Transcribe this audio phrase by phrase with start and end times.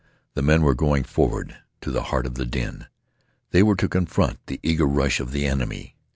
[0.33, 2.87] The men were going forward to the heart of the din.
[3.51, 5.95] They were to confront the eager rush of the enemy.